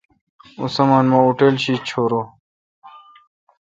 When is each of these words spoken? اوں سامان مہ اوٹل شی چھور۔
اوں 0.57 0.69
سامان 0.75 1.05
مہ 1.11 1.17
اوٹل 1.23 1.55
شی 1.63 1.73
چھور۔ 1.87 2.11